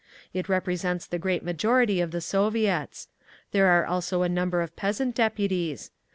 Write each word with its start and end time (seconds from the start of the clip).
It 0.33 0.49
represents 0.49 1.05
the 1.05 1.19
great 1.19 1.43
majority 1.43 2.01
of 2.01 2.09
the 2.09 2.21
Soviets. 2.21 3.07
There 3.51 3.67
are 3.67 3.85
also 3.85 4.23
a 4.23 4.27
number 4.29 4.61
of 4.63 4.75
Peasant 4.75 5.13
deputies. 5.13 5.91